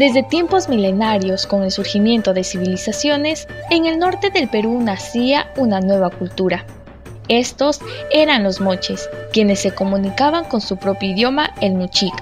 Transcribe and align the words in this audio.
Desde 0.00 0.22
tiempos 0.22 0.70
milenarios, 0.70 1.46
con 1.46 1.62
el 1.62 1.70
surgimiento 1.70 2.32
de 2.32 2.42
civilizaciones, 2.42 3.46
en 3.68 3.84
el 3.84 3.98
norte 3.98 4.30
del 4.30 4.48
Perú 4.48 4.80
nacía 4.80 5.52
una 5.58 5.82
nueva 5.82 6.08
cultura. 6.08 6.64
Estos 7.28 7.80
eran 8.10 8.42
los 8.42 8.62
moches, 8.62 9.10
quienes 9.30 9.60
se 9.60 9.74
comunicaban 9.74 10.46
con 10.46 10.62
su 10.62 10.78
propio 10.78 11.10
idioma, 11.10 11.52
el 11.60 11.74
muchic, 11.74 12.14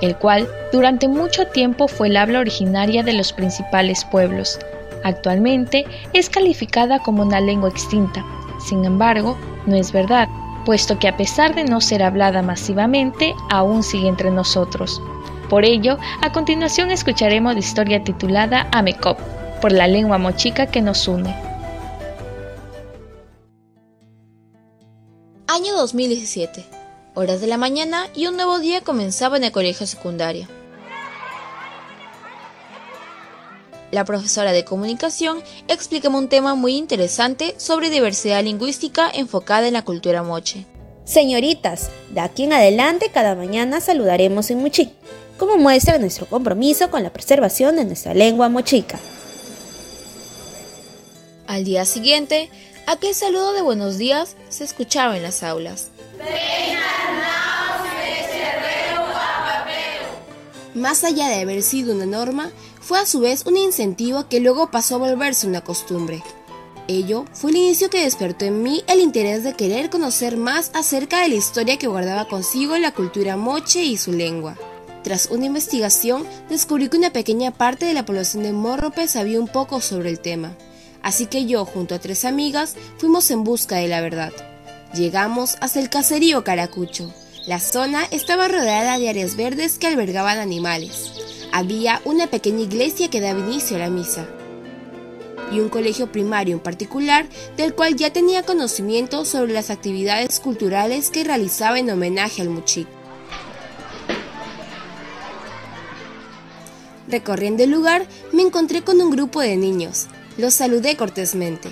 el 0.00 0.14
cual 0.14 0.48
durante 0.72 1.08
mucho 1.08 1.48
tiempo 1.48 1.88
fue 1.88 2.06
el 2.06 2.18
habla 2.18 2.38
originaria 2.38 3.02
de 3.02 3.14
los 3.14 3.32
principales 3.32 4.04
pueblos. 4.04 4.60
Actualmente 5.02 5.86
es 6.12 6.30
calificada 6.30 7.00
como 7.00 7.24
una 7.24 7.40
lengua 7.40 7.68
extinta, 7.68 8.24
sin 8.64 8.84
embargo, 8.84 9.36
no 9.66 9.74
es 9.74 9.90
verdad, 9.90 10.28
puesto 10.64 10.98
que 10.98 11.08
a 11.08 11.16
pesar 11.16 11.54
de 11.54 11.64
no 11.64 11.80
ser 11.80 12.02
hablada 12.02 12.42
masivamente, 12.42 13.34
aún 13.50 13.82
sigue 13.82 14.08
entre 14.08 14.30
nosotros. 14.30 15.00
Por 15.48 15.64
ello, 15.64 15.98
a 16.22 16.32
continuación 16.32 16.90
escucharemos 16.90 17.54
la 17.54 17.60
historia 17.60 18.02
titulada 18.02 18.68
Amecop, 18.72 19.18
por 19.60 19.72
la 19.72 19.86
lengua 19.86 20.18
mochica 20.18 20.66
que 20.66 20.80
nos 20.80 21.06
une. 21.06 21.34
Año 25.46 25.74
2017. 25.76 26.64
Horas 27.14 27.40
de 27.40 27.46
la 27.46 27.58
mañana 27.58 28.08
y 28.14 28.26
un 28.26 28.36
nuevo 28.36 28.58
día 28.58 28.80
comenzaba 28.80 29.36
en 29.36 29.44
el 29.44 29.52
colegio 29.52 29.86
secundario. 29.86 30.48
La 33.94 34.04
profesora 34.04 34.50
de 34.50 34.64
comunicación 34.64 35.40
explicaba 35.68 36.18
un 36.18 36.28
tema 36.28 36.56
muy 36.56 36.74
interesante 36.74 37.54
sobre 37.58 37.90
diversidad 37.90 38.42
lingüística 38.42 39.08
enfocada 39.08 39.68
en 39.68 39.74
la 39.74 39.84
cultura 39.84 40.24
moche. 40.24 40.66
Señoritas, 41.04 41.90
de 42.10 42.18
aquí 42.18 42.42
en 42.42 42.54
adelante 42.54 43.12
cada 43.14 43.36
mañana 43.36 43.80
saludaremos 43.80 44.50
en 44.50 44.58
Muchi, 44.58 44.92
como 45.38 45.58
muestra 45.58 45.98
nuestro 45.98 46.26
compromiso 46.26 46.90
con 46.90 47.04
la 47.04 47.12
preservación 47.12 47.76
de 47.76 47.84
nuestra 47.84 48.14
lengua 48.14 48.48
mochica. 48.48 48.98
Al 51.46 51.62
día 51.62 51.84
siguiente, 51.84 52.50
aquel 52.88 53.14
saludo 53.14 53.52
de 53.52 53.62
buenos 53.62 53.96
días 53.96 54.34
se 54.48 54.64
escuchaba 54.64 55.16
en 55.16 55.22
las 55.22 55.44
aulas. 55.44 55.90
Más 60.84 61.02
allá 61.02 61.28
de 61.28 61.40
haber 61.40 61.62
sido 61.62 61.94
una 61.94 62.04
norma, 62.04 62.50
fue 62.78 62.98
a 62.98 63.06
su 63.06 63.20
vez 63.20 63.46
un 63.46 63.56
incentivo 63.56 64.28
que 64.28 64.38
luego 64.38 64.70
pasó 64.70 64.96
a 64.96 64.98
volverse 64.98 65.46
una 65.46 65.62
costumbre. 65.62 66.22
Ello 66.88 67.24
fue 67.32 67.52
el 67.52 67.56
inicio 67.56 67.88
que 67.88 68.02
despertó 68.02 68.44
en 68.44 68.62
mí 68.62 68.84
el 68.86 69.00
interés 69.00 69.44
de 69.44 69.54
querer 69.54 69.88
conocer 69.88 70.36
más 70.36 70.70
acerca 70.74 71.22
de 71.22 71.30
la 71.30 71.36
historia 71.36 71.78
que 71.78 71.86
guardaba 71.86 72.28
consigo 72.28 72.76
la 72.76 72.92
cultura 72.92 73.38
moche 73.38 73.82
y 73.82 73.96
su 73.96 74.12
lengua. 74.12 74.58
Tras 75.02 75.30
una 75.30 75.46
investigación, 75.46 76.26
descubrí 76.50 76.90
que 76.90 76.98
una 76.98 77.14
pequeña 77.14 77.50
parte 77.50 77.86
de 77.86 77.94
la 77.94 78.04
población 78.04 78.42
de 78.42 78.52
Morrope 78.52 79.08
sabía 79.08 79.40
un 79.40 79.48
poco 79.48 79.80
sobre 79.80 80.10
el 80.10 80.20
tema. 80.20 80.54
Así 81.00 81.24
que 81.24 81.46
yo, 81.46 81.64
junto 81.64 81.94
a 81.94 81.98
tres 81.98 82.26
amigas, 82.26 82.76
fuimos 82.98 83.30
en 83.30 83.42
busca 83.42 83.76
de 83.76 83.88
la 83.88 84.02
verdad. 84.02 84.34
Llegamos 84.92 85.56
hasta 85.62 85.80
el 85.80 85.88
caserío 85.88 86.44
Caracucho, 86.44 87.10
la 87.46 87.60
zona 87.60 88.04
estaba 88.10 88.48
rodeada 88.48 88.98
de 88.98 89.10
áreas 89.10 89.36
verdes 89.36 89.78
que 89.78 89.86
albergaban 89.86 90.38
animales. 90.38 91.12
Había 91.52 92.00
una 92.04 92.26
pequeña 92.26 92.62
iglesia 92.62 93.10
que 93.10 93.20
daba 93.20 93.38
inicio 93.38 93.76
a 93.76 93.80
la 93.80 93.90
misa 93.90 94.26
y 95.52 95.60
un 95.60 95.68
colegio 95.68 96.10
primario 96.10 96.54
en 96.54 96.60
particular 96.60 97.26
del 97.58 97.74
cual 97.74 97.96
ya 97.96 98.10
tenía 98.10 98.44
conocimiento 98.44 99.26
sobre 99.26 99.52
las 99.52 99.68
actividades 99.68 100.40
culturales 100.40 101.10
que 101.10 101.22
realizaba 101.22 101.78
en 101.78 101.90
homenaje 101.90 102.40
al 102.40 102.48
Muchik. 102.48 102.88
Recorriendo 107.08 107.62
el 107.62 107.70
lugar 107.70 108.06
me 108.32 108.40
encontré 108.40 108.82
con 108.82 109.00
un 109.02 109.10
grupo 109.10 109.40
de 109.40 109.56
niños. 109.58 110.06
Los 110.38 110.54
saludé 110.54 110.96
cortésmente. 110.96 111.68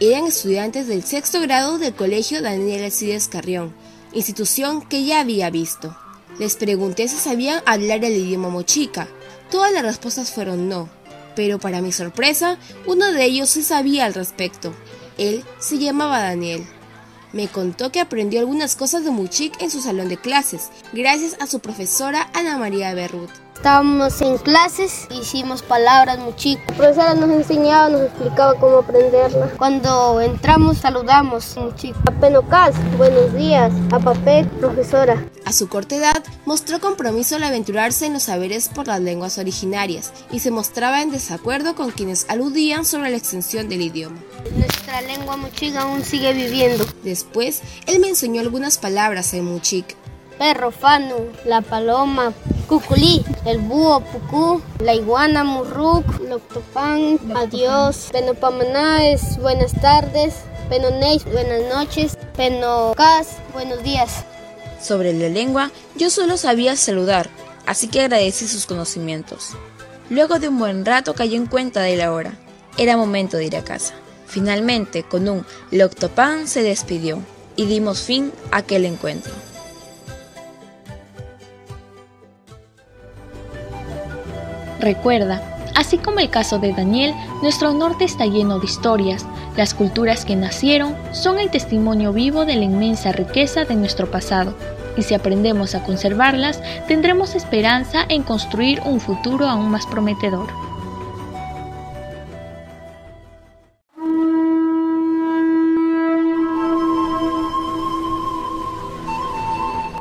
Eran 0.00 0.26
estudiantes 0.26 0.86
del 0.86 1.02
sexto 1.02 1.40
grado 1.40 1.78
del 1.78 1.94
colegio 1.94 2.42
Daniel 2.42 2.84
Alcides 2.84 3.26
Carrión 3.26 3.72
institución 4.14 4.82
que 4.82 5.04
ya 5.04 5.20
había 5.20 5.50
visto. 5.50 5.96
Les 6.38 6.56
pregunté 6.56 7.08
si 7.08 7.16
sabían 7.16 7.62
hablar 7.66 8.04
el 8.04 8.16
idioma 8.16 8.48
mochica. 8.48 9.08
Todas 9.50 9.72
las 9.72 9.82
respuestas 9.82 10.32
fueron 10.32 10.68
no, 10.68 10.88
pero 11.36 11.58
para 11.58 11.80
mi 11.80 11.92
sorpresa, 11.92 12.58
uno 12.86 13.12
de 13.12 13.24
ellos 13.24 13.50
sí 13.50 13.62
sabía 13.62 14.04
al 14.04 14.14
respecto. 14.14 14.74
Él 15.18 15.44
se 15.58 15.78
llamaba 15.78 16.20
Daniel. 16.20 16.64
Me 17.32 17.48
contó 17.48 17.90
que 17.90 18.00
aprendió 18.00 18.40
algunas 18.40 18.76
cosas 18.76 19.04
de 19.04 19.10
Muchik 19.10 19.60
en 19.60 19.70
su 19.70 19.80
salón 19.80 20.08
de 20.08 20.16
clases, 20.16 20.70
gracias 20.92 21.36
a 21.40 21.46
su 21.46 21.60
profesora 21.60 22.30
Ana 22.32 22.58
María 22.58 22.94
Berrut. 22.94 23.43
Estábamos 23.54 24.20
en 24.20 24.36
clases, 24.36 25.06
hicimos 25.10 25.62
palabras 25.62 26.18
muy 26.18 26.34
chicas. 26.36 26.66
La 26.68 26.76
profesora 26.76 27.14
nos 27.14 27.30
enseñaba, 27.30 27.88
nos 27.88 28.02
explicaba 28.02 28.54
cómo 28.54 28.78
aprenderlas. 28.78 29.52
Cuando 29.56 30.20
entramos, 30.20 30.78
saludamos 30.78 31.56
muy 31.56 31.74
chico. 31.74 31.98
Apenocas, 32.04 32.74
buenos 32.98 33.32
días. 33.32 33.72
A 33.90 33.98
papel, 33.98 34.46
profesora. 34.60 35.24
A 35.46 35.52
su 35.52 35.68
corta 35.68 35.96
edad, 35.96 36.22
mostró 36.44 36.78
compromiso 36.78 37.36
al 37.36 37.44
aventurarse 37.44 38.04
en 38.04 38.12
los 38.12 38.24
saberes 38.24 38.68
por 38.68 38.86
las 38.86 39.00
lenguas 39.00 39.38
originarias 39.38 40.12
y 40.30 40.40
se 40.40 40.50
mostraba 40.50 41.00
en 41.00 41.10
desacuerdo 41.10 41.74
con 41.74 41.90
quienes 41.90 42.26
aludían 42.28 42.84
sobre 42.84 43.10
la 43.10 43.16
extensión 43.16 43.70
del 43.70 43.80
idioma. 43.80 44.18
Nuestra 44.56 45.00
lengua 45.00 45.36
muchica 45.38 45.82
aún 45.82 46.04
sigue 46.04 46.34
viviendo. 46.34 46.84
Después, 47.02 47.62
él 47.86 48.00
me 48.00 48.08
enseñó 48.08 48.42
algunas 48.42 48.76
palabras 48.76 49.32
en 49.32 49.46
muchic. 49.46 49.96
Perro, 50.38 50.70
fanu, 50.72 51.28
la 51.46 51.60
paloma, 51.62 52.32
Cuculí, 52.74 53.24
el 53.44 53.58
búho 53.58 54.00
pucú, 54.00 54.60
la 54.80 54.94
iguana 54.94 55.44
murruk, 55.44 56.04
loctopan, 56.28 57.20
adiós, 57.36 58.10
es 58.12 59.38
buenas 59.38 59.80
tardes, 59.80 60.34
penoneis, 60.68 61.24
buenas 61.24 61.62
noches, 61.72 62.18
penocas, 62.36 63.36
buenos 63.52 63.80
días. 63.84 64.24
Sobre 64.82 65.12
la 65.12 65.28
lengua, 65.28 65.70
yo 65.94 66.10
solo 66.10 66.36
sabía 66.36 66.74
saludar, 66.74 67.30
así 67.64 67.86
que 67.86 68.00
agradecí 68.00 68.48
sus 68.48 68.66
conocimientos. 68.66 69.50
Luego 70.10 70.40
de 70.40 70.48
un 70.48 70.58
buen 70.58 70.84
rato 70.84 71.14
cayó 71.14 71.36
en 71.36 71.46
cuenta 71.46 71.80
de 71.80 71.96
la 71.96 72.12
hora. 72.12 72.32
Era 72.76 72.96
momento 72.96 73.36
de 73.36 73.44
ir 73.44 73.56
a 73.56 73.62
casa. 73.62 73.94
Finalmente, 74.26 75.04
con 75.04 75.28
un 75.28 75.46
loctopan 75.70 76.48
se 76.48 76.64
despidió 76.64 77.22
y 77.54 77.66
dimos 77.66 78.02
fin 78.02 78.32
a 78.50 78.56
aquel 78.56 78.84
encuentro. 78.84 79.32
Recuerda, 84.80 85.42
así 85.74 85.98
como 85.98 86.20
el 86.20 86.30
caso 86.30 86.58
de 86.58 86.72
Daniel, 86.72 87.14
nuestro 87.42 87.72
norte 87.72 88.04
está 88.04 88.26
lleno 88.26 88.58
de 88.58 88.66
historias. 88.66 89.24
Las 89.56 89.74
culturas 89.74 90.24
que 90.24 90.36
nacieron 90.36 90.96
son 91.12 91.38
el 91.38 91.50
testimonio 91.50 92.12
vivo 92.12 92.44
de 92.44 92.56
la 92.56 92.64
inmensa 92.64 93.12
riqueza 93.12 93.64
de 93.64 93.76
nuestro 93.76 94.10
pasado. 94.10 94.54
Y 94.96 95.02
si 95.02 95.14
aprendemos 95.14 95.74
a 95.74 95.82
conservarlas, 95.82 96.60
tendremos 96.86 97.34
esperanza 97.34 98.04
en 98.08 98.22
construir 98.22 98.80
un 98.84 99.00
futuro 99.00 99.48
aún 99.48 99.70
más 99.70 99.86
prometedor. 99.86 100.48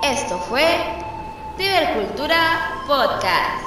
Esto 0.03 0.37
fue 0.49 0.65
Divercultura 1.57 2.83
Podcast. 2.87 3.62